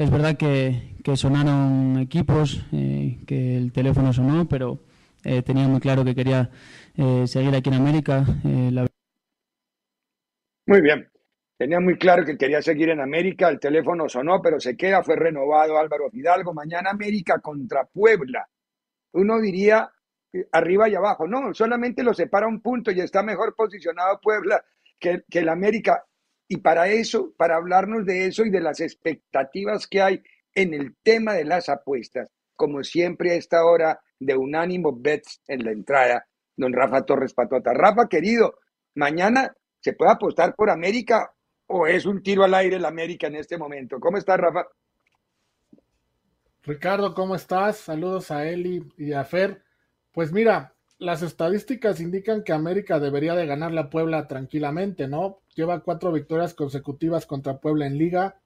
es 0.00 0.10
verdad 0.10 0.36
que, 0.36 0.96
sonaron 1.14 1.98
equipos, 1.98 2.64
eh, 2.72 3.18
que 3.26 3.56
el 3.56 3.72
teléfono 3.72 4.12
sonó, 4.12 4.48
pero 4.48 4.78
eh, 5.24 5.42
tenía 5.42 5.68
muy 5.68 5.80
claro 5.80 6.04
que 6.04 6.14
quería 6.14 6.50
eh, 6.96 7.26
seguir 7.26 7.54
aquí 7.54 7.68
en 7.68 7.74
América. 7.74 8.24
Muy 10.66 10.80
bien. 10.80 11.06
Tenía 11.58 11.80
muy 11.80 11.98
claro 11.98 12.24
que 12.24 12.38
quería 12.38 12.62
seguir 12.62 12.88
en 12.88 13.00
América, 13.00 13.50
el 13.50 13.60
teléfono 13.60 14.08
sonó, 14.08 14.40
pero 14.40 14.58
se 14.58 14.74
queda, 14.74 15.02
fue 15.02 15.16
renovado 15.16 15.78
Álvaro 15.78 16.08
Fidalgo. 16.10 16.54
Mañana 16.54 16.90
América 16.90 17.38
contra 17.40 17.84
Puebla. 17.84 18.48
Uno 19.12 19.38
diría 19.38 19.90
arriba 20.52 20.88
y 20.88 20.94
abajo. 20.94 21.26
No, 21.26 21.52
solamente 21.52 22.02
lo 22.02 22.14
separa 22.14 22.46
un 22.46 22.62
punto 22.62 22.90
y 22.90 23.00
está 23.00 23.22
mejor 23.22 23.54
posicionado 23.54 24.18
Puebla 24.22 24.64
que, 24.98 25.24
que 25.28 25.40
el 25.40 25.50
América. 25.50 26.02
Y 26.52 26.56
para 26.56 26.88
eso, 26.88 27.32
para 27.36 27.54
hablarnos 27.54 28.04
de 28.04 28.26
eso 28.26 28.44
y 28.44 28.50
de 28.50 28.60
las 28.60 28.80
expectativas 28.80 29.86
que 29.86 30.02
hay 30.02 30.20
en 30.52 30.74
el 30.74 30.96
tema 31.04 31.34
de 31.34 31.44
las 31.44 31.68
apuestas, 31.68 32.28
como 32.56 32.82
siempre 32.82 33.30
a 33.30 33.34
esta 33.36 33.64
hora 33.64 34.00
de 34.18 34.36
Unánimo 34.36 34.92
Bets 34.92 35.42
en 35.46 35.64
la 35.64 35.70
entrada, 35.70 36.26
don 36.56 36.72
Rafa 36.72 37.02
Torres 37.02 37.34
Patota. 37.34 37.72
Rafa, 37.72 38.08
querido, 38.08 38.58
mañana 38.96 39.54
se 39.78 39.92
puede 39.92 40.10
apostar 40.10 40.56
por 40.56 40.70
América 40.70 41.32
o 41.68 41.86
es 41.86 42.04
un 42.04 42.20
tiro 42.20 42.42
al 42.42 42.54
aire 42.54 42.78
el 42.78 42.84
América 42.84 43.28
en 43.28 43.36
este 43.36 43.56
momento. 43.56 44.00
¿Cómo 44.00 44.18
estás, 44.18 44.40
Rafa? 44.40 44.66
Ricardo, 46.64 47.14
¿cómo 47.14 47.36
estás? 47.36 47.76
Saludos 47.76 48.32
a 48.32 48.44
Eli 48.44 48.82
y 48.96 49.12
a 49.12 49.22
Fer. 49.22 49.62
Pues 50.10 50.32
mira, 50.32 50.74
las 51.00 51.22
estadísticas 51.22 51.98
indican 51.98 52.44
que 52.44 52.52
América 52.52 53.00
debería 53.00 53.34
de 53.34 53.46
ganar 53.46 53.72
la 53.72 53.88
Puebla 53.88 54.28
tranquilamente, 54.28 55.08
¿no? 55.08 55.40
Lleva 55.54 55.80
cuatro 55.80 56.12
victorias 56.12 56.54
consecutivas 56.54 57.24
contra 57.24 57.58
Puebla 57.58 57.86
en 57.86 57.96
liga. 57.96 58.38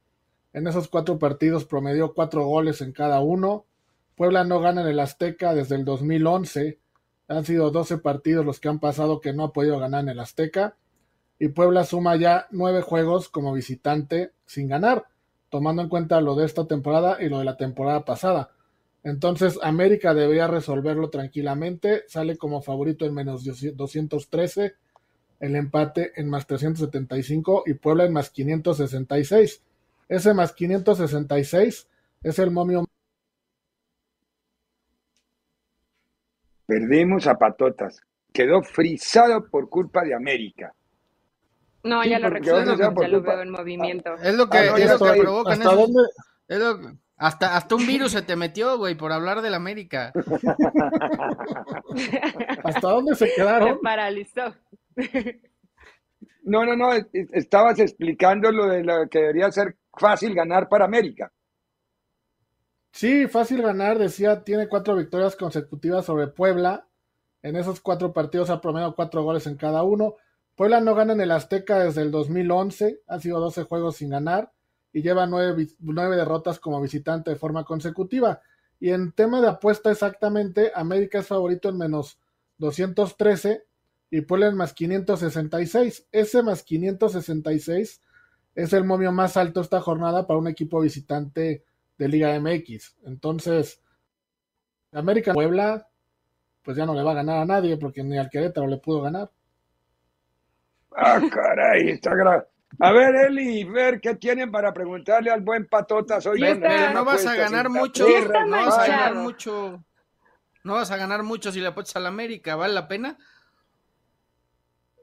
En 0.52 0.68
esos 0.68 0.86
cuatro 0.88 1.18
partidos 1.18 1.64
promedió 1.64 2.14
cuatro 2.14 2.46
goles 2.46 2.80
en 2.80 2.92
cada 2.92 3.20
uno. 3.20 3.66
Puebla 4.16 4.44
no 4.44 4.60
gana 4.60 4.82
en 4.82 4.86
el 4.86 5.00
Azteca 5.00 5.52
desde 5.52 5.74
el 5.74 5.84
2011. 5.84 6.78
Han 7.26 7.44
sido 7.44 7.72
12 7.72 7.98
partidos 7.98 8.46
los 8.46 8.60
que 8.60 8.68
han 8.68 8.78
pasado 8.78 9.20
que 9.20 9.32
no 9.32 9.42
ha 9.44 9.52
podido 9.52 9.80
ganar 9.80 10.04
en 10.04 10.10
el 10.10 10.20
Azteca 10.20 10.76
y 11.38 11.48
Puebla 11.48 11.84
suma 11.84 12.16
ya 12.16 12.46
nueve 12.52 12.82
juegos 12.82 13.28
como 13.28 13.52
visitante 13.52 14.32
sin 14.46 14.68
ganar, 14.68 15.08
tomando 15.50 15.82
en 15.82 15.88
cuenta 15.88 16.20
lo 16.20 16.36
de 16.36 16.46
esta 16.46 16.66
temporada 16.66 17.18
y 17.20 17.28
lo 17.28 17.38
de 17.40 17.44
la 17.44 17.56
temporada 17.56 18.04
pasada. 18.04 18.53
Entonces 19.04 19.58
América 19.62 20.14
debería 20.14 20.46
resolverlo 20.46 21.10
tranquilamente, 21.10 22.04
sale 22.08 22.38
como 22.38 22.62
favorito 22.62 23.04
en 23.04 23.12
menos 23.12 23.44
213, 23.44 24.74
el 25.40 25.56
empate 25.56 26.12
en 26.16 26.30
más 26.30 26.46
375 26.46 27.64
y 27.66 27.74
Puebla 27.74 28.06
en 28.06 28.14
más 28.14 28.30
566. 28.30 29.62
Ese 30.08 30.34
más 30.34 30.54
566 30.54 31.88
es 32.22 32.38
el 32.38 32.50
momio. 32.50 32.86
Perdimos 36.64 37.26
a 37.26 37.34
patotas. 37.34 38.00
Quedó 38.32 38.62
frisado 38.62 39.46
por 39.50 39.68
culpa 39.68 40.02
de 40.02 40.14
América. 40.14 40.74
No, 41.82 42.02
ya 42.04 42.18
lo 42.18 42.30
recuerdo, 42.30 42.74
ya 42.74 42.90
lo 43.08 43.20
veo 43.20 43.42
en 43.42 43.50
movimiento. 43.50 44.14
Es 44.14 44.34
lo 44.34 44.48
que, 44.48 44.56
ah, 44.56 44.76
es 44.78 44.98
lo 44.98 44.98
que 44.98 45.20
provoca 45.20 45.52
¿Hasta 45.52 45.74
dónde? 45.74 46.98
Hasta, 47.16 47.56
hasta 47.56 47.76
un 47.76 47.86
virus 47.86 48.12
se 48.12 48.22
te 48.22 48.34
metió, 48.34 48.76
güey, 48.76 48.96
por 48.96 49.12
hablar 49.12 49.40
del 49.40 49.54
América. 49.54 50.12
¿Hasta 52.64 52.88
dónde 52.88 53.14
se 53.14 53.32
quedaron? 53.34 53.74
Se 53.74 53.80
paralizó. 53.82 54.54
No, 56.42 56.66
no, 56.66 56.74
no, 56.76 56.90
estabas 57.12 57.78
explicando 57.78 58.50
lo 58.50 58.66
de 58.66 58.82
lo 58.82 59.08
que 59.08 59.20
debería 59.20 59.50
ser 59.52 59.76
fácil 59.96 60.34
ganar 60.34 60.68
para 60.68 60.84
América. 60.84 61.32
Sí, 62.90 63.28
fácil 63.28 63.62
ganar, 63.62 63.98
decía, 63.98 64.44
tiene 64.44 64.68
cuatro 64.68 64.96
victorias 64.96 65.36
consecutivas 65.36 66.04
sobre 66.04 66.26
Puebla. 66.26 66.86
En 67.42 67.56
esos 67.56 67.80
cuatro 67.80 68.12
partidos 68.12 68.50
ha 68.50 68.60
promediado 68.60 68.94
cuatro 68.94 69.22
goles 69.22 69.46
en 69.46 69.56
cada 69.56 69.84
uno. 69.84 70.16
Puebla 70.54 70.80
no 70.80 70.94
gana 70.94 71.12
en 71.12 71.20
el 71.20 71.30
Azteca 71.30 71.78
desde 71.78 72.02
el 72.02 72.10
2011, 72.10 73.02
ha 73.06 73.20
sido 73.20 73.40
12 73.40 73.62
juegos 73.64 73.96
sin 73.96 74.10
ganar 74.10 74.53
y 74.94 75.02
lleva 75.02 75.26
9, 75.26 75.66
derrotas 76.16 76.60
como 76.60 76.80
visitante 76.80 77.30
de 77.30 77.36
forma 77.36 77.64
consecutiva. 77.64 78.40
Y 78.78 78.90
en 78.90 79.12
tema 79.12 79.40
de 79.40 79.48
apuesta 79.48 79.90
exactamente, 79.90 80.70
América 80.74 81.18
es 81.18 81.26
favorito 81.26 81.68
en 81.68 81.78
menos 81.78 82.20
213 82.58 83.64
y 84.10 84.20
Puebla 84.20 84.46
en 84.46 84.56
más 84.56 84.72
566. 84.72 86.06
Ese 86.12 86.42
más 86.44 86.62
566 86.62 88.00
es 88.54 88.72
el 88.72 88.84
momio 88.84 89.10
más 89.10 89.36
alto 89.36 89.60
esta 89.60 89.80
jornada 89.80 90.28
para 90.28 90.38
un 90.38 90.46
equipo 90.46 90.80
visitante 90.80 91.64
de 91.98 92.08
Liga 92.08 92.38
MX. 92.38 92.96
Entonces, 93.04 93.82
América 94.92 95.34
Puebla, 95.34 95.88
pues 96.62 96.76
ya 96.76 96.86
no 96.86 96.94
le 96.94 97.02
va 97.02 97.10
a 97.10 97.16
ganar 97.16 97.38
a 97.38 97.44
nadie 97.44 97.76
porque 97.78 98.04
ni 98.04 98.16
al 98.16 98.30
Querétaro 98.30 98.68
le 98.68 98.78
pudo 98.78 99.02
ganar. 99.02 99.28
Ah, 100.96 101.20
caray, 101.32 101.88
está 101.88 102.14
grave. 102.14 102.44
A 102.80 102.92
ver, 102.92 103.14
Eli, 103.14 103.64
ver 103.64 104.00
qué 104.00 104.14
tienen 104.14 104.50
para 104.50 104.72
preguntarle 104.72 105.30
al 105.30 105.42
buen 105.42 105.66
patota. 105.66 106.20
Soy 106.20 106.40
no 106.40 107.04
vas 107.04 107.26
a 107.26 107.34
ganar 107.34 107.68
mucho, 107.68 108.06
no 108.46 108.50
vas 108.50 108.78
a 108.78 108.86
ganar 108.86 109.14
mucho. 109.14 109.84
No 110.64 110.74
vas 110.74 110.90
a 110.90 110.96
ganar 110.96 111.22
mucho 111.22 111.52
si 111.52 111.60
le 111.60 111.68
apuestas 111.68 111.96
al 111.96 112.06
América, 112.06 112.56
¿vale 112.56 112.72
la 112.72 112.88
pena? 112.88 113.18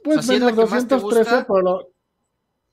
Pues 0.04 0.28
menos 0.28 0.56
213, 0.56 1.46
pero 1.48 1.92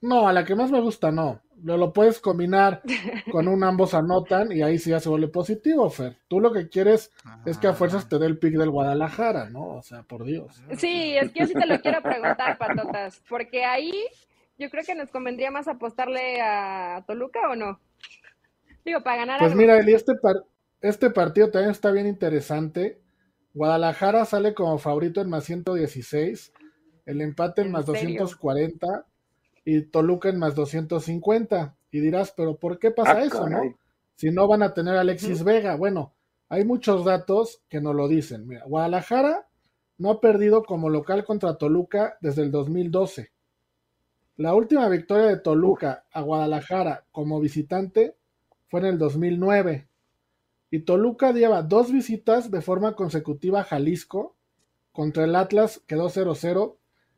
no, 0.01 0.27
a 0.27 0.33
la 0.33 0.43
que 0.43 0.55
más 0.55 0.71
me 0.71 0.81
gusta 0.81 1.11
no. 1.11 1.41
Lo, 1.61 1.77
lo 1.77 1.91
puedes 1.91 2.19
combinar 2.19 2.81
con 3.31 3.47
un 3.47 3.63
ambos 3.63 3.93
anotan 3.93 4.51
y 4.51 4.61
ahí 4.61 4.79
sí 4.79 4.91
ya 4.91 4.99
se 4.99 5.09
vuelve 5.09 5.27
positivo, 5.27 5.89
Fer. 5.89 6.17
Tú 6.27 6.39
lo 6.39 6.51
que 6.51 6.69
quieres 6.69 7.11
es 7.45 7.57
que 7.57 7.67
a 7.67 7.73
fuerzas 7.73 8.07
te 8.07 8.17
dé 8.17 8.25
el 8.25 8.39
pick 8.39 8.55
del 8.55 8.69
Guadalajara, 8.69 9.49
¿no? 9.49 9.75
O 9.75 9.81
sea, 9.83 10.03
por 10.03 10.23
Dios. 10.23 10.63
Sí, 10.77 11.15
es 11.17 11.31
que 11.31 11.41
yo 11.41 11.47
sí 11.47 11.53
te 11.53 11.67
lo 11.67 11.79
quiero 11.81 12.01
preguntar, 12.01 12.57
Patotas, 12.57 13.21
porque 13.27 13.65
ahí 13.65 13.93
yo 14.59 14.69
creo 14.69 14.83
que 14.83 14.93
nos 14.93 15.09
convendría 15.09 15.51
más 15.51 15.67
apostarle 15.67 16.41
a 16.41 17.03
Toluca 17.07 17.49
o 17.49 17.55
no. 17.55 17.79
Digo, 18.83 19.01
para 19.01 19.17
ganar. 19.17 19.39
Pues 19.39 19.55
mira, 19.55 19.77
Eli, 19.79 19.93
este, 19.93 20.13
este 20.81 21.09
partido 21.09 21.49
también 21.49 21.71
está 21.71 21.91
bien 21.91 22.07
interesante. 22.07 22.99
Guadalajara 23.53 24.25
sale 24.25 24.53
como 24.53 24.77
favorito 24.77 25.21
en 25.21 25.29
más 25.29 25.45
116, 25.45 26.53
el 27.05 27.21
empate 27.21 27.61
en, 27.61 27.71
más 27.71 27.85
240 27.85 29.05
y 29.63 29.81
Toluca 29.83 30.29
en 30.29 30.39
más 30.39 30.55
250. 30.55 31.75
Y 31.91 32.01
dirás, 32.01 32.33
pero 32.35 32.57
¿por 32.57 32.79
qué 32.79 32.91
pasa 32.91 33.17
ah, 33.17 33.23
eso, 33.23 33.49
no? 33.49 33.61
Si 34.15 34.29
no 34.29 34.47
van 34.47 34.61
a 34.61 34.73
tener 34.73 34.97
a 34.97 35.01
Alexis 35.01 35.43
Vega. 35.43 35.75
Bueno, 35.75 36.13
hay 36.49 36.65
muchos 36.65 37.05
datos 37.05 37.63
que 37.69 37.79
nos 37.79 37.95
lo 37.95 38.09
dicen. 38.09 38.45
Mira, 38.45 38.65
Guadalajara 38.65 39.47
no 39.97 40.11
ha 40.11 40.21
perdido 40.21 40.63
como 40.63 40.89
local 40.89 41.23
contra 41.23 41.57
Toluca 41.57 42.17
desde 42.19 42.43
el 42.43 42.51
2012. 42.51 43.31
La 44.39 44.55
última 44.55 44.87
victoria 44.87 45.25
de 45.25 45.35
Toluca 45.35 46.05
a 46.13 46.21
Guadalajara 46.21 47.03
como 47.11 47.41
visitante 47.41 48.15
fue 48.69 48.79
en 48.79 48.85
el 48.85 48.97
2009. 48.97 49.89
Y 50.71 50.79
Toluca 50.79 51.33
lleva 51.33 51.61
dos 51.61 51.91
visitas 51.91 52.49
de 52.49 52.61
forma 52.61 52.95
consecutiva 52.95 53.59
a 53.59 53.63
Jalisco. 53.65 54.37
Contra 54.93 55.25
el 55.25 55.35
Atlas 55.35 55.81
quedó 55.85 56.09
0-0 56.09 56.77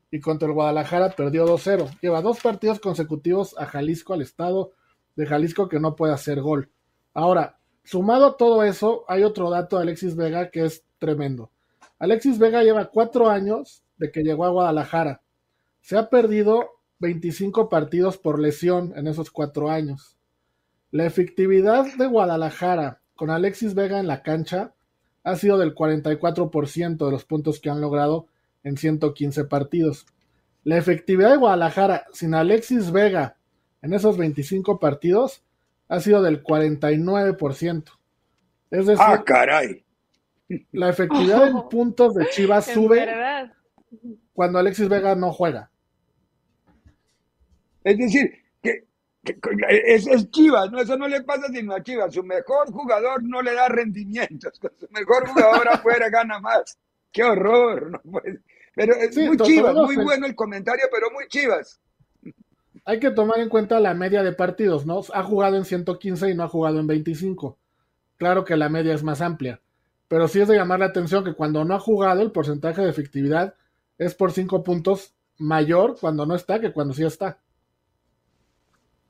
y 0.10 0.20
contra 0.20 0.48
el 0.48 0.56
Guadalajara 0.56 1.12
perdió 1.12 1.46
2-0. 1.46 2.00
Lleva 2.02 2.24
dos 2.24 2.42
partidos 2.42 2.80
consecutivos 2.80 3.56
a 3.56 3.68
Jalisco, 3.68 4.16
al 4.16 4.24
estado 4.24 4.72
de 5.16 5.28
Jalisco 5.28 5.70
que 5.70 5.80
no 5.80 5.96
puede 5.96 6.14
hacer 6.14 6.42
gol. 6.42 6.72
Ahora, 7.14 7.60
sumado 7.84 8.26
a 8.26 8.38
todo 8.38 8.64
eso, 8.64 9.06
hay 9.08 9.22
otro 9.22 9.52
dato 9.52 9.76
de 9.76 9.84
Alexis 9.84 10.16
Vega 10.16 10.50
que 10.50 10.66
es 10.66 10.86
tremendo. 10.98 11.52
Alexis 12.00 12.40
Vega 12.40 12.64
lleva 12.64 12.90
cuatro 12.90 13.30
años 13.30 13.84
de 13.98 14.12
que 14.12 14.24
llegó 14.24 14.44
a 14.46 14.50
Guadalajara. 14.50 15.22
Se 15.82 16.00
ha 16.00 16.10
perdido 16.10 16.81
25 17.02 17.68
partidos 17.68 18.20
por 18.20 18.40
lesión 18.40 18.94
en 18.96 19.08
esos 19.08 19.32
cuatro 19.32 19.72
años. 19.72 20.18
La 20.92 21.06
efectividad 21.06 21.86
de 21.98 22.06
Guadalajara 22.06 23.02
con 23.16 23.32
Alexis 23.32 23.74
Vega 23.74 24.00
en 24.00 24.06
la 24.06 24.22
cancha 24.22 24.76
ha 25.24 25.36
sido 25.36 25.58
del 25.58 25.74
44% 25.74 27.06
de 27.06 27.12
los 27.12 27.26
puntos 27.26 27.60
que 27.60 27.72
han 27.72 27.82
logrado 27.82 28.28
en 28.64 28.78
115 28.78 29.46
partidos. 29.46 30.06
La 30.64 30.78
efectividad 30.78 31.32
de 31.32 31.38
Guadalajara 31.38 32.06
sin 32.14 32.36
Alexis 32.36 32.92
Vega 32.92 33.38
en 33.82 33.94
esos 33.94 34.16
25 34.18 34.80
partidos 34.80 35.44
ha 35.88 36.00
sido 36.02 36.22
del 36.22 36.44
49%. 36.44 37.84
Es 38.70 38.86
decir, 38.86 39.04
ah, 39.04 39.24
caray. 39.26 39.84
La 40.72 40.90
efectividad 40.90 41.48
en 41.48 41.62
puntos 41.70 42.14
de 42.14 42.30
Chivas 42.30 42.66
sube 42.66 43.08
cuando 44.34 44.60
Alexis 44.60 44.88
Vega 44.88 45.16
no 45.16 45.32
juega. 45.32 45.71
Es 47.84 47.98
decir, 47.98 48.32
que, 48.62 48.86
es, 49.70 50.08
es, 50.08 50.32
Chivas, 50.32 50.72
¿no? 50.72 50.80
eso 50.80 50.98
no 50.98 51.08
le 51.08 51.22
pasa 51.22 51.48
sino 51.54 51.74
a 51.74 51.84
Chivas. 51.84 52.14
Su 52.14 52.24
mejor 52.24 52.72
jugador 52.72 53.24
no 53.24 53.42
le 53.42 53.54
da 53.54 53.68
rendimientos, 53.70 54.60
su 54.80 54.88
mejor 54.92 55.28
jugador 55.28 55.68
afuera 55.68 56.10
gana 56.10 56.40
más. 56.40 56.78
¡Qué 57.12 57.24
horror! 57.24 57.92
No 57.92 58.02
puede, 58.02 58.40
pero 58.74 58.96
es 58.96 59.18
muy 59.18 59.38
chivas, 59.38 59.76
muy 59.76 59.98
bueno 59.98 60.26
el 60.26 60.36
comentario, 60.36 60.86
pero 60.92 61.12
muy 61.12 61.28
chivas. 61.28 61.80
hay 62.86 63.00
que 63.00 63.12
tomar 63.12 63.40
en 63.40 63.50
cuenta 63.50 63.80
la 63.80 63.94
media 63.94 64.24
de 64.24 64.32
partidos, 64.32 64.86
¿no? 64.86 65.02
Ha 65.14 65.24
jugado 65.24 65.58
en 65.58 65.66
115 65.66 66.30
y 66.30 66.36
no 66.36 66.44
ha 66.44 66.48
jugado 66.48 66.80
en 66.80 66.88
25. 66.88 67.58
Claro 68.18 68.46
que 68.46 68.56
la 68.56 68.70
media 68.70 68.94
es 68.94 69.04
más 69.04 69.20
amplia, 69.22 69.60
pero 70.08 70.28
sí 70.28 70.40
es 70.40 70.48
de 70.48 70.56
llamar 70.56 70.80
la 70.80 70.86
atención 70.86 71.24
que 71.24 71.34
cuando 71.34 71.66
no 71.66 71.76
ha 71.76 71.80
jugado 71.80 72.22
el 72.22 72.32
porcentaje 72.32 72.82
de 72.82 72.90
efectividad 72.90 73.56
es 73.98 74.16
por 74.16 74.32
5 74.32 74.64
puntos 74.64 75.14
mayor 75.38 75.98
cuando 76.00 76.26
no 76.26 76.36
está 76.36 76.60
que 76.62 76.72
cuando 76.72 76.94
sí 76.94 77.04
está. 77.04 77.40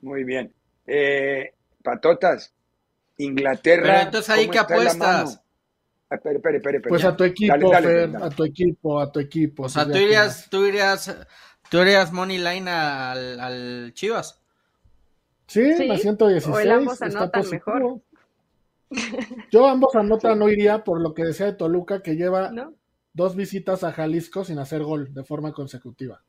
Muy 0.02 0.24
bien. 0.24 0.54
Eh, 0.88 1.54
patotas, 1.84 2.54
Inglaterra. 3.18 3.84
Pero 3.84 4.00
entonces 4.02 4.30
ahí 4.30 4.48
que 4.50 4.60
apuestas. 4.60 5.44
Ah, 6.10 6.16
espere, 6.16 6.36
espere, 6.38 6.58
espere, 6.58 6.82
pues 6.82 7.06
a 7.06 7.16
tu 7.16 7.24
equipo, 7.24 7.72
Fer, 7.72 8.18
a 8.22 8.30
tu 8.30 8.44
equipo, 8.44 9.00
a 9.00 9.12
tu 9.12 9.20
equipo. 9.22 9.64
O 9.64 9.70
sea, 9.70 9.86
tú 9.86 9.98
irías, 9.98 10.50
tú 10.50 10.66
irías, 10.66 11.16
tú 11.70 11.78
irías 11.80 12.12
money 12.12 12.38
line 12.38 12.70
al, 12.70 13.40
al 13.40 13.94
Chivas. 13.94 14.42
Sí, 15.48 15.74
¿Sí? 15.74 15.98
116. 15.98 16.48
O 16.48 16.60
el 16.60 16.72
ambos 16.72 17.02
anotan 17.02 17.50
mejor. 17.50 18.02
Yo 19.52 19.68
ambos 19.68 19.96
anotan 19.96 20.40
no 20.40 20.50
iría 20.50 20.84
por 20.84 21.00
lo 21.00 21.14
que 21.14 21.24
decía 21.24 21.46
de 21.46 21.54
Toluca, 21.54 22.02
que 22.02 22.16
lleva 22.16 22.52
dos 23.14 23.36
visitas 23.36 23.84
a 23.84 23.94
Jalisco 23.94 24.44
sin 24.44 24.60
hacer 24.60 24.84
gol 24.84 25.14
de 25.14 25.24
forma 25.24 25.54
consecutiva. 25.54 26.24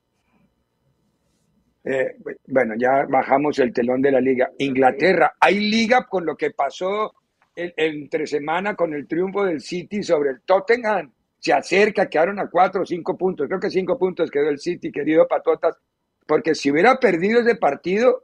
Eh, 1.84 2.16
bueno, 2.46 2.74
ya 2.78 3.04
bajamos 3.08 3.58
el 3.58 3.72
telón 3.72 4.00
de 4.00 4.12
la 4.12 4.20
liga. 4.20 4.50
Inglaterra, 4.58 5.34
hay 5.40 5.58
liga 5.58 6.06
con 6.06 6.24
lo 6.24 6.36
que 6.36 6.50
pasó 6.50 7.12
entre 7.54 8.26
semana 8.26 8.74
con 8.74 8.94
el 8.94 9.06
triunfo 9.06 9.44
del 9.44 9.60
City 9.60 10.02
sobre 10.02 10.30
el 10.30 10.42
Tottenham. 10.42 11.12
Se 11.38 11.52
acerca, 11.52 12.08
quedaron 12.08 12.38
a 12.38 12.48
cuatro 12.48 12.82
o 12.82 12.86
cinco 12.86 13.16
puntos. 13.18 13.48
Creo 13.48 13.60
que 13.60 13.70
cinco 13.70 13.98
puntos 13.98 14.30
quedó 14.30 14.48
el 14.48 14.58
City, 14.58 14.92
querido 14.92 15.26
Patotas. 15.26 15.76
Porque 16.26 16.54
si 16.54 16.70
hubiera 16.70 16.96
perdido 16.98 17.40
ese 17.40 17.56
partido, 17.56 18.22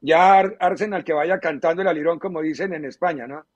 ya 0.00 0.40
Arsenal 0.40 1.04
que 1.04 1.12
vaya 1.12 1.38
cantando 1.38 1.82
el 1.82 1.88
alirón, 1.88 2.18
como 2.18 2.42
dicen 2.42 2.74
en 2.74 2.84
España, 2.84 3.26
¿no? 3.26 3.46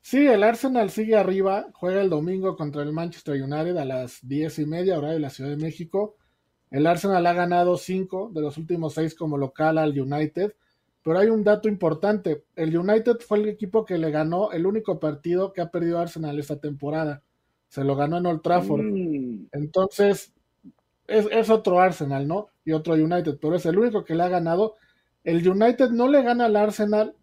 Sí, 0.00 0.26
el 0.26 0.44
Arsenal 0.44 0.90
sigue 0.90 1.16
arriba, 1.16 1.66
juega 1.74 2.00
el 2.00 2.08
domingo 2.08 2.56
contra 2.56 2.82
el 2.82 2.92
Manchester 2.92 3.42
United 3.42 3.76
a 3.76 3.84
las 3.84 4.26
diez 4.26 4.58
y 4.60 4.64
media, 4.64 4.96
hora 4.96 5.10
de 5.10 5.18
la 5.18 5.28
Ciudad 5.28 5.50
de 5.50 5.56
México. 5.56 6.16
El 6.70 6.86
Arsenal 6.86 7.26
ha 7.26 7.32
ganado 7.32 7.76
cinco 7.76 8.30
de 8.32 8.42
los 8.42 8.58
últimos 8.58 8.94
seis 8.94 9.14
como 9.14 9.38
local 9.38 9.78
al 9.78 9.98
United. 9.98 10.54
Pero 11.02 11.18
hay 11.20 11.28
un 11.28 11.42
dato 11.42 11.68
importante. 11.68 12.44
El 12.56 12.76
United 12.76 13.18
fue 13.26 13.38
el 13.38 13.48
equipo 13.48 13.84
que 13.84 13.98
le 13.98 14.10
ganó 14.10 14.52
el 14.52 14.66
único 14.66 14.98
partido 15.00 15.52
que 15.52 15.60
ha 15.60 15.70
perdido 15.70 15.98
Arsenal 15.98 16.38
esta 16.38 16.58
temporada. 16.58 17.22
Se 17.68 17.84
lo 17.84 17.96
ganó 17.96 18.18
en 18.18 18.26
Old 18.26 18.42
Trafford. 18.42 18.82
Mm. 18.82 19.46
Entonces, 19.52 20.32
es, 21.08 21.50
otro 21.50 21.80
Arsenal, 21.80 22.28
¿no? 22.28 22.48
Y 22.64 22.72
otro 22.72 22.94
United, 22.94 23.38
pero 23.40 23.56
es 23.56 23.64
el 23.66 23.78
único 23.78 24.04
que 24.04 24.14
le 24.14 24.22
ha 24.22 24.28
ganado. 24.28 24.76
El 25.24 25.46
United 25.48 25.90
no 25.90 26.08
le 26.08 26.22
gana 26.22 26.44
al 26.44 26.56
Arsenal 26.56 27.14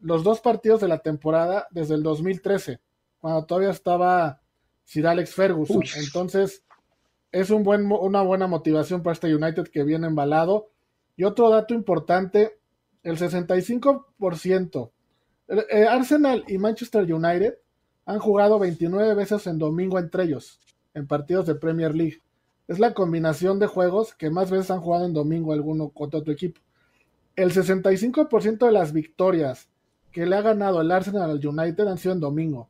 los 0.00 0.22
dos 0.22 0.40
partidos 0.40 0.80
de 0.80 0.88
la 0.88 0.98
temporada 0.98 1.66
desde 1.70 1.94
el 1.94 2.02
2013, 2.02 2.80
cuando 3.20 3.46
todavía 3.46 3.70
estaba 3.70 4.40
Sir 4.84 5.06
Alex 5.06 5.34
Ferguson. 5.34 5.82
Entonces, 5.96 6.64
es 7.32 7.50
un 7.50 7.62
buen, 7.62 7.90
una 7.90 8.22
buena 8.22 8.46
motivación 8.46 9.02
para 9.02 9.14
este 9.14 9.34
United 9.34 9.68
que 9.68 9.82
viene 9.84 10.06
embalado. 10.06 10.68
Y 11.16 11.24
otro 11.24 11.50
dato 11.50 11.74
importante, 11.74 12.58
el 13.02 13.18
65%. 13.18 14.90
Eh, 15.48 15.86
Arsenal 15.86 16.44
y 16.46 16.58
Manchester 16.58 17.10
United 17.12 17.54
han 18.04 18.18
jugado 18.18 18.58
29 18.58 19.14
veces 19.14 19.46
en 19.46 19.58
domingo 19.58 19.98
entre 19.98 20.24
ellos, 20.24 20.60
en 20.94 21.06
partidos 21.06 21.46
de 21.46 21.54
Premier 21.54 21.94
League. 21.94 22.22
Es 22.68 22.78
la 22.78 22.94
combinación 22.94 23.58
de 23.58 23.66
juegos 23.66 24.14
que 24.14 24.30
más 24.30 24.50
veces 24.50 24.70
han 24.70 24.80
jugado 24.80 25.06
en 25.06 25.14
domingo 25.14 25.52
alguno 25.52 25.88
contra 25.88 26.20
otro 26.20 26.32
equipo. 26.32 26.60
El 27.34 27.52
65% 27.52 28.66
de 28.66 28.72
las 28.72 28.92
victorias 28.92 29.68
que 30.10 30.26
le 30.26 30.36
ha 30.36 30.42
ganado 30.42 30.80
el 30.80 30.92
Arsenal 30.92 31.30
al 31.30 31.46
United 31.46 31.86
han 31.86 31.98
sido 31.98 32.14
en 32.14 32.20
domingo. 32.20 32.68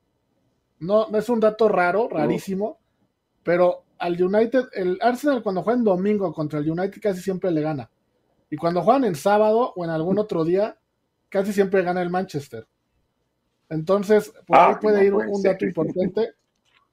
No, 0.78 1.08
no 1.08 1.18
es 1.18 1.28
un 1.28 1.40
dato 1.40 1.68
raro, 1.68 2.08
rarísimo, 2.08 2.78
pero 3.42 3.84
al 4.02 4.20
United, 4.20 4.64
el 4.72 4.98
Arsenal 5.00 5.44
cuando 5.44 5.62
juega 5.62 5.78
en 5.78 5.84
domingo 5.84 6.32
contra 6.32 6.58
el 6.58 6.68
United 6.68 7.00
casi 7.00 7.20
siempre 7.20 7.52
le 7.52 7.60
gana. 7.62 7.88
Y 8.50 8.56
cuando 8.56 8.82
juegan 8.82 9.04
en 9.04 9.14
sábado 9.14 9.72
o 9.76 9.84
en 9.84 9.90
algún 9.90 10.18
otro 10.18 10.44
día, 10.44 10.76
casi 11.28 11.52
siempre 11.52 11.82
gana 11.82 12.02
el 12.02 12.10
Manchester. 12.10 12.66
Entonces, 13.68 14.32
por 14.44 14.58
ahí 14.58 14.72
ah, 14.74 14.80
puede 14.80 15.04
ir 15.06 15.14
un 15.14 15.40
dato 15.40 15.64
importante. 15.64 16.34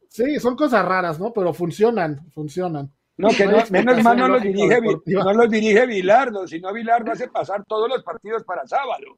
Sí, 0.07 0.39
son 0.39 0.55
cosas 0.55 0.85
raras, 0.85 1.19
¿no? 1.19 1.33
Pero 1.33 1.51
funcionan, 1.51 2.29
funcionan. 2.31 2.91
No, 3.17 3.29
que 3.29 3.47
menos 3.71 4.03
mal 4.03 4.17
no 4.17 4.27
los, 4.27 4.43
dirige, 4.43 4.79
no 5.07 5.33
los 5.33 5.49
dirige 5.49 5.85
Vilardo, 5.87 6.47
sino 6.47 6.71
Vilardo 6.71 7.11
hace 7.11 7.27
pasar 7.27 7.65
todos 7.65 7.89
los 7.89 8.03
partidos 8.03 8.43
para 8.43 8.67
sábado. 8.67 9.17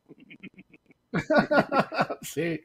sí. 2.21 2.61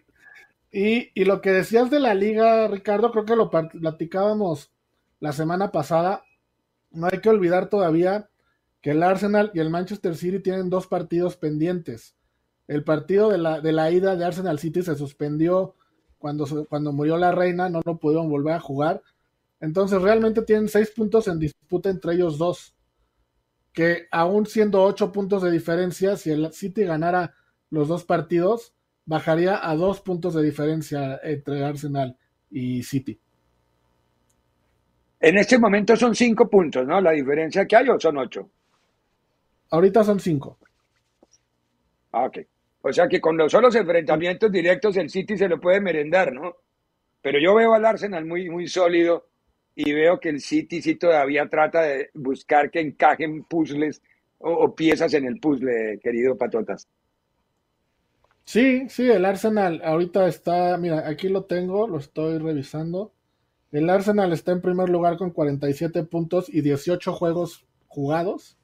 Y, 0.71 1.11
y, 1.21 1.25
lo 1.25 1.41
que 1.41 1.51
decías 1.51 1.91
de 1.91 1.99
la 1.99 2.15
liga, 2.15 2.69
Ricardo, 2.69 3.11
creo 3.11 3.25
que 3.25 3.37
lo 3.37 3.51
platicábamos 3.51 4.71
la 5.21 5.33
semana 5.33 5.73
pasada. 5.73 6.23
No 6.91 7.09
hay 7.11 7.21
que 7.21 7.29
olvidar 7.29 7.69
todavía 7.69 8.29
que 8.81 8.93
el 8.93 9.03
Arsenal 9.03 9.51
y 9.55 9.61
el 9.61 9.71
Manchester 9.71 10.17
City 10.17 10.41
tienen 10.41 10.71
dos 10.71 10.87
partidos 10.87 11.37
pendientes. 11.37 12.17
El 12.69 12.85
partido 12.85 13.29
de 13.31 13.39
la, 13.39 13.61
de 13.61 13.73
la 13.73 13.91
ida 13.91 14.17
de 14.17 14.25
Arsenal 14.25 14.59
City 14.59 14.83
se 14.83 14.97
suspendió 14.97 15.75
cuando, 16.19 16.67
cuando 16.69 16.93
murió 16.93 17.17
la 17.17 17.33
reina, 17.33 17.69
no 17.69 17.81
lo 17.85 17.99
pudieron 17.99 18.29
volver 18.29 18.55
a 18.55 18.61
jugar. 18.61 19.03
Entonces 19.61 20.01
realmente 20.03 20.43
tienen 20.43 20.69
seis 20.69 20.91
puntos 20.91 21.29
en 21.29 21.39
disputa 21.39 21.91
entre 21.91 22.15
ellos 22.15 22.39
dos. 22.39 22.75
Que 23.73 24.07
aún 24.11 24.47
siendo 24.47 24.83
ocho 24.83 25.13
puntos 25.13 25.43
de 25.43 25.51
diferencia, 25.51 26.17
si 26.17 26.31
el 26.31 26.53
City 26.53 26.85
ganara 26.85 27.35
los 27.71 27.89
dos 27.89 28.05
partidos, 28.05 28.75
bajaría 29.05 29.69
a 29.69 29.77
dos 29.77 30.01
puntos 30.01 30.35
de 30.35 30.43
diferencia 30.43 31.21
entre 31.23 31.65
Arsenal 31.65 32.17
y 32.51 32.83
City. 32.83 33.21
En 35.21 35.39
este 35.39 35.59
momento 35.59 35.97
son 35.97 36.15
cinco 36.15 36.49
puntos, 36.49 36.87
¿no? 36.87 37.01
La 37.01 37.13
diferencia 37.13 37.67
que 37.67 37.77
hay 37.77 37.89
o 37.89 37.99
son 37.99 38.19
ocho. 38.19 38.51
Ahorita 39.71 40.05
son 40.05 40.21
cinco. 40.21 40.59
Ah, 42.13 42.27
ok. 42.27 42.39
O 42.83 42.93
sea 42.93 43.09
que 43.09 43.21
con 43.21 43.37
los 43.37 43.51
solos 43.51 43.75
enfrentamientos 43.75 44.51
directos 44.53 44.97
el 44.97 45.11
City 45.11 45.37
se 45.37 45.49
lo 45.49 45.61
puede 45.61 45.81
merendar, 45.81 46.33
¿no? 46.33 46.55
Pero 47.21 47.41
yo 47.41 47.55
veo 47.55 47.75
al 47.75 47.85
Arsenal 47.85 48.25
muy, 48.25 48.49
muy 48.49 48.69
sólido 48.69 49.27
y 49.75 49.93
veo 49.93 50.21
que 50.21 50.29
el 50.29 50.41
City 50.41 50.81
sí 50.81 50.95
todavía 50.95 51.49
trata 51.49 51.83
de 51.83 52.11
buscar 52.15 52.71
que 52.71 52.81
encajen 52.81 53.45
puzzles 53.45 54.01
o, 54.39 54.75
piezas 54.75 55.13
en 55.15 55.27
el 55.27 55.41
puzzle, 55.41 55.99
querido 56.03 56.37
Patotas. 56.37 56.87
Sí, 58.45 58.89
sí, 58.89 59.11
el 59.11 59.25
Arsenal 59.25 59.81
ahorita 59.85 60.29
está, 60.29 60.77
mira, 60.77 61.09
aquí 61.09 61.29
lo 61.29 61.45
tengo, 61.45 61.89
lo 61.89 61.99
estoy 61.99 62.39
revisando. 62.39 63.13
El 63.77 63.91
Arsenal 63.91 64.33
está 64.33 64.53
en 64.53 64.63
primer 64.63 64.89
lugar 64.89 65.19
con 65.19 65.33
47 65.33 66.05
puntos 66.05 66.49
y 66.49 66.63
18 66.63 67.13
juegos 67.13 67.67
jugados 67.89 68.57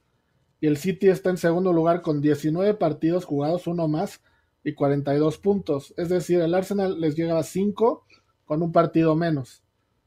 y 0.59 0.69
el 0.69 0.79
City 0.79 1.09
está 1.09 1.29
en 1.29 1.37
segundo 1.37 1.75
lugar 1.75 2.01
con 2.01 2.23
19 2.23 2.73
partidos 2.73 3.27
jugados, 3.27 3.67
uno 3.67 3.89
más 3.89 4.23
y 4.65 4.73
42 4.73 5.37
puntos. 5.37 5.93
Es 5.99 6.09
decir, 6.09 6.41
el 6.41 6.55
Arsenal 6.55 6.99
les 6.99 7.15
llega 7.15 7.39
a 7.39 7.43
5 7.43 8.07
con 8.47 8.63
un 8.63 8.73
partido 8.73 9.15
menos. 9.15 9.63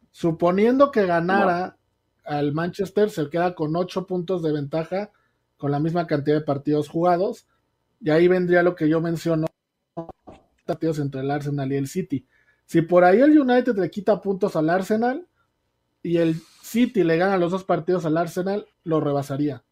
Suponiendo 0.10 0.90
que 0.90 1.06
ganara 1.06 1.78
al 2.24 2.54
Manchester, 2.54 3.12
se 3.12 3.30
queda 3.30 3.54
con 3.54 3.76
8 3.76 4.08
puntos 4.08 4.42
de 4.42 4.54
ventaja 4.54 5.12
con 5.58 5.70
la 5.70 5.80
misma 5.80 6.08
cantidad 6.08 6.38
de 6.38 6.46
partidos 6.46 6.90
jugados. 6.90 7.46
Y 8.02 8.10
ahí 8.10 8.28
vendría 8.28 8.64
lo 8.64 8.74
que 8.74 8.90
yo 8.90 9.02
menciono, 9.02 9.46
partidos 10.66 10.98
entre 10.98 11.22
el 11.22 11.30
Arsenal 11.30 11.72
y 11.72 11.76
el 11.76 11.88
City. 11.88 12.26
Si 12.66 12.82
por 12.82 13.04
ahí 13.04 13.22
el 13.22 13.40
United 13.40 13.76
le 13.78 13.90
quita 13.90 14.22
puntos 14.22 14.56
al 14.56 14.70
Arsenal 14.70 15.28
y 16.02 16.18
el 16.18 16.36
City 16.62 17.04
le 17.04 17.18
gana 17.18 17.38
los 17.38 17.52
dos 17.52 17.64
partidos 17.64 18.06
al 18.06 18.18
Arsenal, 18.18 18.66
lo 18.84 19.00
rebasaría. 19.00 19.64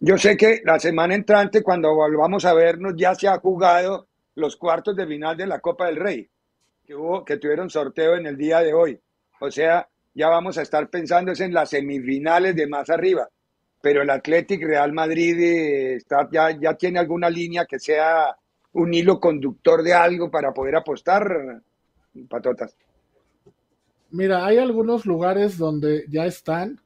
Yo 0.00 0.16
sé 0.16 0.36
que 0.36 0.60
la 0.64 0.78
semana 0.78 1.14
entrante, 1.14 1.62
cuando 1.62 1.94
volvamos 1.94 2.44
a 2.44 2.54
vernos, 2.54 2.94
ya 2.96 3.14
se 3.14 3.28
ha 3.28 3.38
jugado 3.38 4.06
los 4.36 4.56
cuartos 4.56 4.94
de 4.96 5.06
final 5.06 5.36
de 5.36 5.46
la 5.46 5.60
Copa 5.60 5.86
del 5.86 5.96
Rey, 5.96 6.28
que, 6.86 7.36
tuvieron 7.36 7.68
sorteo 7.68 8.14
en 8.16 8.26
el 8.26 8.36
día 8.36 8.60
de 8.60 8.72
hoy. 8.72 8.98
O 9.40 9.50
sea, 9.50 9.88
ya 10.14 10.28
vamos 10.28 10.56
a 10.56 10.62
estar 10.62 10.88
pensando 10.88 11.32
en 11.36 11.52
las 11.52 11.70
semifinales 11.70 12.54
de 12.54 12.66
más 12.66 12.88
arriba. 12.90 13.28
Pero 13.80 14.02
el 14.02 14.10
Athletic 14.10 14.62
Real 14.62 14.92
Madrid 14.92 15.38
eh, 15.40 15.94
está, 15.96 16.28
ya 16.30 16.74
tiene 16.74 16.98
alguna 16.98 17.30
línea 17.30 17.64
que 17.64 17.78
sea 17.78 18.36
un 18.78 18.94
hilo 18.94 19.18
conductor 19.20 19.82
de 19.82 19.92
algo 19.92 20.30
para 20.30 20.52
poder 20.52 20.76
apostar, 20.76 21.62
patotas. 22.28 22.76
Mira, 24.10 24.46
hay 24.46 24.58
algunos 24.58 25.04
lugares 25.04 25.58
donde 25.58 26.04
ya 26.08 26.24
están, 26.24 26.80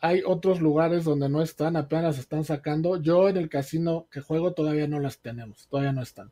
hay 0.00 0.22
otros 0.26 0.60
lugares 0.60 1.04
donde 1.04 1.28
no 1.28 1.40
están, 1.40 1.76
apenas 1.76 2.18
están 2.18 2.44
sacando. 2.44 3.00
Yo 3.00 3.28
en 3.28 3.36
el 3.36 3.48
casino 3.48 4.06
que 4.10 4.20
juego 4.20 4.52
todavía 4.52 4.86
no 4.86 4.98
las 4.98 5.18
tenemos, 5.18 5.66
todavía 5.68 5.92
no 5.92 6.02
están. 6.02 6.30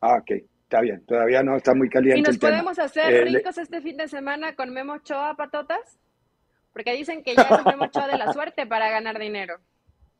Ah, 0.00 0.16
ok, 0.20 0.42
está 0.64 0.80
bien, 0.80 1.04
todavía 1.06 1.42
no 1.42 1.56
está 1.56 1.74
muy 1.74 1.88
caliente. 1.88 2.20
¿Y 2.20 2.22
nos 2.22 2.38
podemos 2.38 2.78
hacer 2.78 3.12
eh, 3.12 3.24
ricos 3.24 3.56
este 3.56 3.80
fin 3.80 3.96
de 3.96 4.08
semana 4.08 4.54
con 4.54 4.72
Memo 4.72 4.98
Choa, 4.98 5.34
patotas? 5.36 5.98
Porque 6.72 6.92
dicen 6.92 7.22
que 7.22 7.34
ya 7.34 7.42
es 7.42 7.76
mucho 7.76 8.06
de 8.06 8.18
la 8.18 8.32
suerte 8.32 8.66
para 8.66 8.90
ganar 8.90 9.18
dinero. 9.18 9.58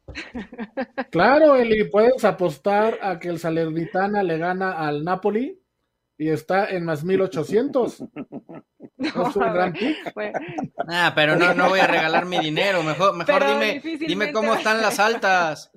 Claro, 1.11 1.57
Eli, 1.57 1.85
puedes 1.85 2.25
apostar 2.25 2.99
a 3.03 3.19
que 3.19 3.29
el 3.29 3.38
Salernitana 3.38 4.23
le 4.23 4.38
gana 4.38 4.73
al 4.73 5.05
Napoli 5.05 5.61
y 6.17 6.29
está 6.29 6.69
en 6.71 6.85
más 6.85 7.05
1800. 7.05 8.00
es 8.99 9.37
un 9.37 9.53
gran 9.53 9.73
pick. 9.73 9.97
Ah, 10.91 11.12
pero 11.15 11.37
no, 11.37 11.53
no 11.53 11.69
voy 11.69 11.81
a 11.81 11.87
regalar 11.87 12.25
mi 12.25 12.38
dinero. 12.38 12.83
Mejor, 12.83 13.15
mejor 13.15 13.47
dime, 13.47 13.81
dime 13.99 14.33
cómo 14.33 14.55
están 14.55 14.81
las 14.81 14.99
altas. 14.99 15.71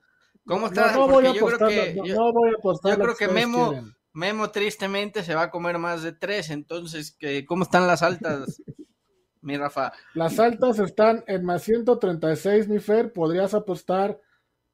¿Cómo 0.45 0.67
están? 0.67 0.95
No, 0.95 1.07
voy 1.07 1.25
a 1.25 1.33
yo 1.33 1.45
creo 1.45 1.67
que, 1.67 1.95
yo, 2.05 2.31
voy 2.31 2.49
a 2.49 2.57
apostar 2.57 2.97
yo 2.97 3.03
creo 3.03 3.15
que 3.15 3.27
Memo, 3.27 3.73
Memo 4.13 4.49
tristemente 4.51 5.23
se 5.23 5.35
va 5.35 5.43
a 5.43 5.51
comer 5.51 5.77
más 5.77 6.01
de 6.01 6.13
tres. 6.13 6.49
Entonces, 6.49 7.17
¿cómo 7.45 7.63
están 7.63 7.87
las 7.87 8.01
altas? 8.03 8.61
Mi 9.41 9.57
Rafa. 9.57 9.91
Las 10.13 10.39
altas 10.39 10.79
están 10.79 11.23
en 11.27 11.43
más 11.43 11.63
136, 11.63 12.67
mi 12.67 12.79
Fer. 12.79 13.11
Podrías 13.11 13.53
apostar 13.53 14.19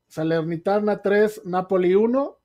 Salernitana 0.07 1.01
3, 1.01 1.41
Napoli 1.45 1.95
1 1.95 2.37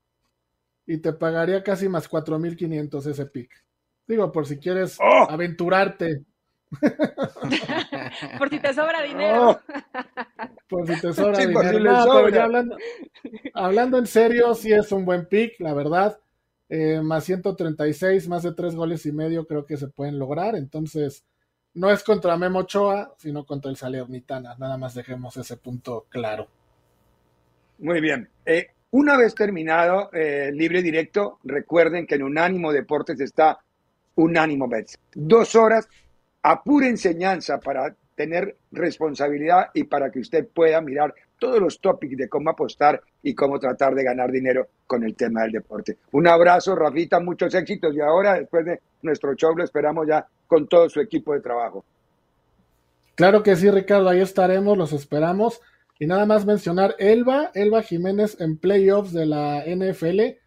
y 0.87 0.99
te 0.99 1.13
pagaría 1.13 1.63
casi 1.63 1.89
más 1.89 2.11
4.500 2.11 3.07
ese 3.07 3.27
pick. 3.27 3.51
Digo, 4.07 4.33
por 4.33 4.47
si 4.47 4.59
quieres 4.59 4.99
¡Oh! 5.01 5.27
aventurarte. 5.31 6.25
por 8.39 8.49
si 8.49 8.59
te 8.59 8.75
sobra 8.75 9.03
dinero. 9.07 9.51
¡Oh! 9.51 9.61
por 10.69 10.87
si 10.87 11.01
te 11.01 11.13
sobra 11.13 11.39
dinero. 11.39 12.41
hablando, 13.55 13.99
en 13.99 14.07
serio, 14.07 14.55
sí 14.55 14.73
es 14.73 14.91
un 14.91 15.05
buen 15.05 15.27
pick, 15.27 15.61
la 15.61 15.75
verdad. 15.75 16.19
Eh, 16.69 17.01
más 17.03 17.25
136, 17.25 18.29
más 18.29 18.43
de 18.43 18.55
3 18.55 18.75
goles 18.75 19.05
y 19.07 19.13
medio 19.13 19.47
creo 19.47 19.67
que 19.67 19.77
se 19.77 19.89
pueden 19.89 20.19
lograr. 20.19 20.57
Entonces, 20.57 21.25
no 21.75 21.91
es 21.91 22.03
contra 22.03 22.37
Memo 22.37 22.61
Ochoa, 22.61 23.15
sino 23.19 23.45
contra 23.45 23.71
el 23.71 23.77
Salernitana. 23.77 24.55
Nada 24.59 24.77
más 24.77 24.95
dejemos 24.95 25.37
ese 25.37 25.57
punto 25.57 26.07
claro. 26.09 26.47
Muy 27.79 28.01
bien. 28.01 28.29
Eh, 28.45 28.69
una 28.91 29.17
vez 29.17 29.35
terminado 29.35 30.11
eh, 30.13 30.51
libre 30.53 30.83
directo, 30.83 31.39
recuerden 31.45 32.07
que 32.07 32.17
en 32.17 32.25
Unánimo 32.25 32.73
Deportes 32.73 33.21
está 33.21 33.59
Unánimo 34.17 34.69
Bets. 34.69 34.99
Dos 35.15 35.55
horas 35.55 35.89
a 36.43 36.63
pura 36.63 36.89
enseñanza 36.89 37.59
para 37.59 37.95
tener 38.15 38.57
responsabilidad 38.71 39.71
y 39.75 39.85
para 39.85 40.11
que 40.11 40.21
usted 40.21 40.47
pueda 40.47 40.81
mirar 40.81 41.15
todos 41.43 41.59
los 41.59 41.81
topics 41.81 42.17
de 42.17 42.29
cómo 42.29 42.51
apostar 42.51 43.03
y 43.21 43.35
cómo 43.35 43.59
tratar 43.59 43.97
de 43.97 44.05
ganar 44.05 44.31
dinero 44.31 44.69
con 44.87 45.03
el 45.03 45.17
tema 45.17 45.43
del 45.43 45.51
deporte. 45.51 45.99
Un 46.13 46.29
abrazo, 46.29 46.77
Rafita, 46.77 47.19
muchos 47.19 47.53
éxitos 47.53 47.93
y 47.97 48.01
ahora, 48.01 48.35
después 48.35 48.65
de 48.65 48.81
nuestro 49.03 49.35
show, 49.35 49.53
lo 49.57 49.65
esperamos 49.65 50.07
ya 50.07 50.25
con 50.47 50.69
todo 50.69 50.89
su 50.89 51.01
equipo 51.01 51.35
de 51.35 51.41
trabajo. 51.41 51.85
Claro 53.17 53.43
que 53.43 53.57
sí, 53.57 53.69
Ricardo, 53.69 54.09
ahí 54.09 54.21
estaremos, 54.21 54.79
los 54.79 54.93
esperamos. 54.93 55.61
Y 55.99 56.07
nada 56.07 56.27
más 56.27 56.47
mencionar, 56.47 56.95
Elba, 57.01 57.51
Elba 57.55 57.83
Jiménez 57.83 58.41
en 58.41 58.57
playoffs 58.57 59.13
de 59.13 59.27
la 59.27 59.65
NFL 59.67 60.39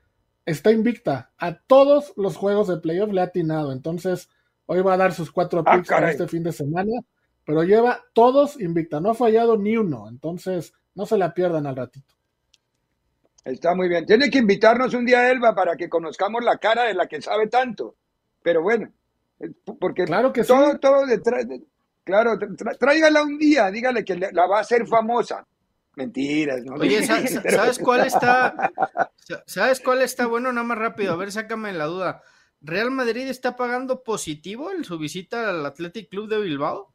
está 0.46 0.72
invicta. 0.72 1.32
A 1.38 1.58
todos 1.58 2.14
los 2.16 2.38
juegos 2.38 2.70
de 2.70 2.78
playoffs 2.78 3.14
le 3.14 3.20
ha 3.20 3.26
atinado. 3.26 3.74
Entonces, 3.74 4.30
hoy 4.66 4.82
va 4.82 4.94
a 4.94 4.98
dar 4.98 5.14
sus 5.14 5.30
cuatro 5.30 5.62
ah, 5.66 5.76
picks 5.76 5.90
para 5.90 6.10
este 6.10 6.30
fin 6.30 6.44
de 6.44 6.54
semana. 6.54 7.02
Pero 7.46 7.64
lleva 7.64 8.00
todos 8.14 8.62
invicta. 8.62 9.02
No 9.02 9.10
ha 9.10 9.14
fallado 9.14 9.58
ni 9.58 9.76
uno. 9.76 10.08
Entonces, 10.08 10.74
no 10.96 11.06
se 11.06 11.18
la 11.18 11.34
pierdan 11.34 11.68
al 11.68 11.76
ratito. 11.76 12.16
Está 13.44 13.76
muy 13.76 13.88
bien. 13.88 14.06
Tiene 14.06 14.30
que 14.30 14.40
invitarnos 14.40 14.94
un 14.94 15.06
día, 15.06 15.30
Elba, 15.30 15.54
para 15.54 15.76
que 15.76 15.88
conozcamos 15.88 16.44
la 16.44 16.58
cara 16.58 16.86
de 16.86 16.96
la 16.96 17.08
que 17.08 17.22
sabe 17.22 17.48
tanto. 17.48 17.96
Pero 18.42 18.64
bueno, 18.64 18.92
porque 19.80 20.06
claro 20.06 20.34
que 20.34 20.44
todo, 20.44 20.80
todo 20.80 21.06
detrás, 21.06 21.48
de, 21.48 21.62
Claro, 22.06 22.38
tráigala 22.80 23.24
un 23.24 23.40
día, 23.40 23.72
dígale 23.72 24.06
que 24.06 24.16
la 24.16 24.46
va 24.46 24.60
a 24.60 24.62
hacer 24.62 24.86
famosa. 24.86 25.46
Mentiras, 25.96 26.64
¿no? 26.64 26.76
Oye, 26.76 27.04
¿sabes 27.50 27.80
cuál 27.80 28.06
está? 28.06 28.72
¿Sabes 29.48 29.80
cuál 29.82 30.04
está 30.04 30.28
bueno? 30.28 30.54
Nada 30.54 30.68
más 30.68 30.78
rápido, 30.78 31.14
a 31.14 31.16
ver, 31.16 31.32
sácame 31.32 31.74
la 31.74 31.86
duda. 31.86 32.22
¿Real 32.62 32.92
Madrid 32.92 33.28
está 33.28 33.56
pagando 33.56 34.04
positivo 34.04 34.72
en 34.72 34.84
su 34.84 35.00
visita 35.00 35.50
al 35.50 35.66
Athletic 35.66 36.10
Club 36.10 36.30
de 36.30 36.42
Bilbao? 36.42 36.94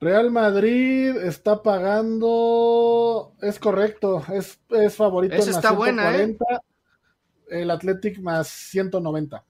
Real 0.00 0.30
Madrid 0.30 1.16
está 1.16 1.62
pagando, 1.62 3.34
es 3.42 3.58
correcto, 3.58 4.22
es, 4.32 4.60
es 4.68 4.94
favorito 4.94 5.34
en 5.34 5.40
está 5.40 5.70
140, 5.70 5.74
buena, 5.76 6.16
¿eh? 6.22 7.60
el 7.62 7.70
Athletic 7.70 8.20
más 8.20 8.46
190. 8.46 9.44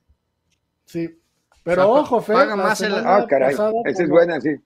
Sí. 0.86 1.20
Pero 1.62 1.90
ojo, 1.90 2.22
Fer, 2.22 2.56
más 2.56 2.80
Ah, 2.82 3.26
caray, 3.28 3.52
esa 3.52 3.72
es 3.84 4.08
buena, 4.08 4.40
sí. 4.40 4.56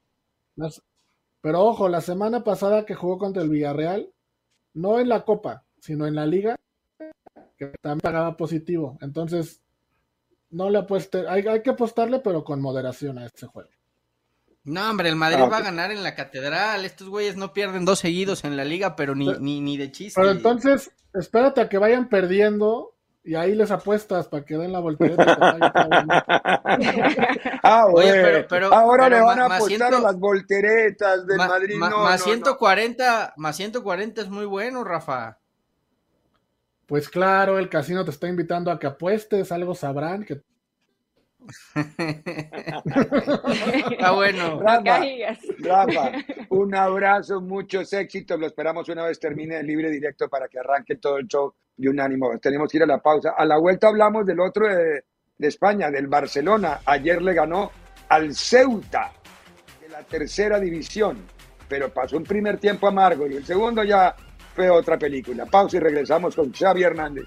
pero 1.40 1.64
ojo, 1.64 1.88
la 1.88 2.00
semana 2.00 2.44
pasada 2.44 2.86
que 2.86 2.94
jugó 2.94 3.18
contra 3.18 3.42
el 3.42 3.48
Villarreal, 3.48 4.08
no 4.74 5.00
en 5.00 5.08
la 5.08 5.24
Copa, 5.24 5.64
sino 5.80 6.06
en 6.06 6.14
la 6.14 6.26
Liga, 6.26 6.60
que 7.56 7.66
también 7.80 8.00
pagaba 8.00 8.36
positivo. 8.36 8.98
Entonces, 9.00 9.62
no 10.50 10.70
le 10.70 10.78
apueste, 10.78 11.26
hay, 11.28 11.44
hay 11.48 11.60
que 11.62 11.70
apostarle, 11.70 12.20
pero 12.20 12.44
con 12.44 12.60
moderación 12.60 13.18
a 13.18 13.26
este 13.26 13.46
juego. 13.46 13.70
No, 14.64 14.88
hombre, 14.88 15.08
el 15.08 15.16
Madrid 15.16 15.42
ah, 15.42 15.48
va 15.48 15.58
a 15.58 15.62
ganar 15.62 15.90
en 15.90 16.02
la 16.02 16.14
catedral. 16.14 16.84
Estos 16.84 17.08
güeyes 17.08 17.36
no 17.36 17.52
pierden 17.52 17.84
dos 17.84 17.98
seguidos 17.98 18.44
en 18.44 18.56
la 18.56 18.64
liga, 18.64 18.94
pero 18.94 19.14
ni, 19.14 19.28
ni, 19.40 19.60
ni 19.60 19.76
de 19.76 19.90
chiste. 19.90 20.20
Pero 20.20 20.32
entonces, 20.32 20.92
espérate 21.14 21.60
a 21.60 21.68
que 21.68 21.78
vayan 21.78 22.08
perdiendo 22.08 22.92
y 23.24 23.36
ahí 23.36 23.54
les 23.54 23.70
apuestas 23.70 24.26
para 24.26 24.44
que 24.44 24.56
den 24.56 24.72
la 24.72 24.80
voltereta. 24.80 25.24
ah, 27.62 27.86
Oye, 27.92 28.44
pero, 28.48 28.74
ahora 28.74 29.08
le 29.08 29.20
van 29.20 29.40
a 29.40 29.46
apostar 29.46 29.94
a 29.94 30.00
las 30.00 30.18
volteretas 30.18 31.26
del 31.26 31.38
Madrid. 31.38 31.76
más 31.76 32.22
140, 32.22 33.34
más 33.36 33.56
140 33.56 34.22
es 34.22 34.28
muy 34.28 34.44
bueno, 34.44 34.82
Rafa. 34.82 35.38
Pues 36.86 37.08
claro, 37.08 37.58
el 37.58 37.68
casino 37.68 38.04
te 38.04 38.10
está 38.10 38.28
invitando 38.28 38.70
a 38.70 38.78
que 38.78 38.88
apuestes, 38.88 39.52
algo 39.52 39.74
sabrán 39.74 40.24
que 40.24 40.42
Está 43.90 44.10
bueno. 44.14 44.60
Rafa, 44.60 46.12
un 46.50 46.74
abrazo, 46.74 47.40
muchos 47.40 47.92
éxitos. 47.92 48.38
Lo 48.38 48.46
esperamos 48.46 48.88
una 48.88 49.04
vez 49.06 49.18
termine 49.18 49.58
el 49.58 49.66
libre 49.66 49.90
directo 49.90 50.28
para 50.28 50.48
que 50.48 50.58
arranque 50.58 50.96
todo 50.96 51.18
el 51.18 51.26
show 51.26 51.54
de 51.76 51.88
Unánimo. 51.88 52.38
Tenemos 52.40 52.70
que 52.70 52.78
ir 52.78 52.82
a 52.84 52.86
la 52.86 52.98
pausa. 52.98 53.34
A 53.36 53.44
la 53.44 53.58
vuelta 53.58 53.88
hablamos 53.88 54.26
del 54.26 54.40
otro 54.40 54.66
de, 54.68 55.04
España, 55.38 55.90
del 55.90 56.06
Barcelona. 56.06 56.80
Ayer 56.86 57.20
le 57.20 57.34
ganó 57.34 57.70
al 58.08 58.34
Ceuta 58.34 59.12
de 59.80 59.88
la 59.88 60.02
tercera 60.02 60.60
división, 60.60 61.24
pero 61.68 61.92
pasó 61.92 62.16
un 62.16 62.24
primer 62.24 62.58
tiempo 62.58 62.86
amargo 62.86 63.26
y 63.26 63.36
el 63.36 63.44
segundo 63.44 63.82
ya 63.82 64.14
fue 64.54 64.70
otra 64.70 64.98
película. 64.98 65.46
Pausa 65.46 65.78
y 65.78 65.80
regresamos 65.80 66.36
con 66.36 66.52
Xavi 66.52 66.82
Hernández. 66.82 67.26